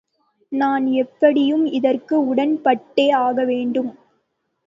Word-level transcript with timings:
நான் 0.51 0.85
எப்படியும் 0.93 1.65
இதற்கு 1.71 2.33
உடன்பட்டே 2.33 3.11
ஆகவேண்டும். 3.19 3.91